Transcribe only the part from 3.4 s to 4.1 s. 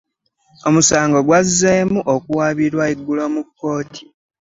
kooti.